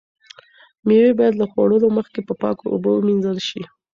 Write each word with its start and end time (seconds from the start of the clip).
مېوې 0.87 1.11
باید 1.19 1.33
له 1.37 1.45
خوړلو 1.51 1.87
مخکې 1.97 2.19
په 2.27 2.33
پاکو 2.41 2.65
اوبو 2.73 2.91
ومینځل 2.95 3.37
شي. 3.47 3.61